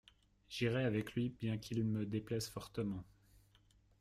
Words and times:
J’irai 0.49 0.85
avec 0.85 1.13
lui 1.13 1.29
bien 1.29 1.59
qu’il 1.59 1.83
me 1.85 2.07
déplaise 2.07 2.47
fortement. 2.49 3.03